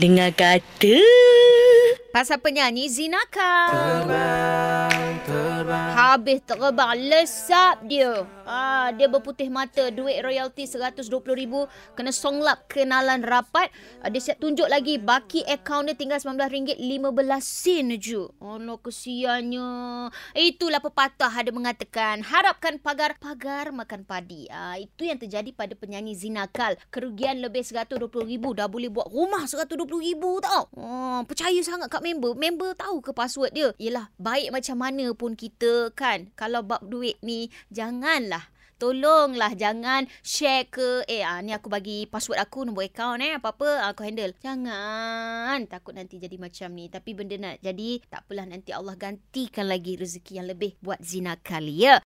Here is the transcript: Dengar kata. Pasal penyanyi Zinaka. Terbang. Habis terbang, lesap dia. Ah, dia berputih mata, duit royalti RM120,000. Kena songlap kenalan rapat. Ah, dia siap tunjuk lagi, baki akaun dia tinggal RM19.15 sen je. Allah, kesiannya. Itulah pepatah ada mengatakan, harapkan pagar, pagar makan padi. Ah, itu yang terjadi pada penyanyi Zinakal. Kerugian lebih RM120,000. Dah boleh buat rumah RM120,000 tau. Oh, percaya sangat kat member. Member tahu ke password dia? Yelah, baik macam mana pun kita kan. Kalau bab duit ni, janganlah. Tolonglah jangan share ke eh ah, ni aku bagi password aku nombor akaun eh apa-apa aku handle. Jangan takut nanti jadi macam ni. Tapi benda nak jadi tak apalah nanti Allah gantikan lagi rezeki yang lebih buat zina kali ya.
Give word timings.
Dengar 0.00 0.32
kata. 0.32 0.96
Pasal 2.16 2.40
penyanyi 2.40 2.88
Zinaka. 2.88 3.68
Terbang. 3.68 4.21
Habis 6.12 6.44
terbang, 6.44 6.92
lesap 7.08 7.88
dia. 7.88 8.28
Ah, 8.44 8.92
dia 8.92 9.08
berputih 9.08 9.48
mata, 9.48 9.88
duit 9.88 10.20
royalti 10.20 10.68
RM120,000. 10.68 11.64
Kena 11.96 12.12
songlap 12.12 12.68
kenalan 12.68 13.24
rapat. 13.24 13.72
Ah, 14.04 14.12
dia 14.12 14.20
siap 14.20 14.36
tunjuk 14.36 14.68
lagi, 14.68 15.00
baki 15.00 15.40
akaun 15.48 15.88
dia 15.88 15.96
tinggal 15.96 16.20
RM19.15 16.20 17.40
sen 17.40 17.96
je. 17.96 18.28
Allah, 18.44 18.76
kesiannya. 18.76 19.72
Itulah 20.36 20.84
pepatah 20.84 21.32
ada 21.32 21.48
mengatakan, 21.48 22.20
harapkan 22.20 22.76
pagar, 22.76 23.16
pagar 23.16 23.72
makan 23.72 24.04
padi. 24.04 24.44
Ah, 24.52 24.76
itu 24.76 25.08
yang 25.08 25.16
terjadi 25.16 25.48
pada 25.56 25.72
penyanyi 25.72 26.12
Zinakal. 26.12 26.76
Kerugian 26.92 27.40
lebih 27.40 27.64
RM120,000. 27.64 28.44
Dah 28.52 28.68
boleh 28.68 28.92
buat 28.92 29.08
rumah 29.08 29.48
RM120,000 29.48 30.24
tau. 30.44 30.68
Oh, 30.76 31.24
percaya 31.24 31.56
sangat 31.64 31.88
kat 31.88 32.04
member. 32.04 32.36
Member 32.36 32.76
tahu 32.76 33.00
ke 33.00 33.16
password 33.16 33.56
dia? 33.56 33.72
Yelah, 33.80 34.12
baik 34.20 34.52
macam 34.52 34.76
mana 34.76 35.08
pun 35.16 35.32
kita 35.32 35.88
kan. 36.02 36.34
Kalau 36.34 36.66
bab 36.66 36.82
duit 36.82 37.22
ni, 37.22 37.46
janganlah. 37.70 38.50
Tolonglah 38.82 39.54
jangan 39.54 40.10
share 40.26 40.66
ke 40.66 41.06
eh 41.06 41.22
ah, 41.22 41.38
ni 41.38 41.54
aku 41.54 41.70
bagi 41.70 42.02
password 42.10 42.42
aku 42.42 42.66
nombor 42.66 42.90
akaun 42.90 43.22
eh 43.22 43.38
apa-apa 43.38 43.86
aku 43.86 44.02
handle. 44.02 44.34
Jangan 44.42 45.70
takut 45.70 45.94
nanti 45.94 46.18
jadi 46.18 46.34
macam 46.34 46.74
ni. 46.74 46.90
Tapi 46.90 47.14
benda 47.14 47.38
nak 47.38 47.62
jadi 47.62 48.02
tak 48.10 48.26
apalah 48.26 48.42
nanti 48.50 48.74
Allah 48.74 48.98
gantikan 48.98 49.70
lagi 49.70 49.94
rezeki 49.94 50.42
yang 50.42 50.50
lebih 50.50 50.74
buat 50.82 50.98
zina 50.98 51.38
kali 51.38 51.86
ya. 51.86 52.00